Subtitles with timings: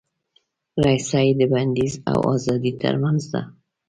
[0.85, 3.41] رسۍ د بندیز او ازادۍ ترمنځ ده.